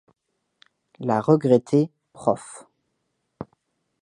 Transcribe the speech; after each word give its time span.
La 0.97 1.21
regrettée 1.21 1.91
Prof. 2.13 2.65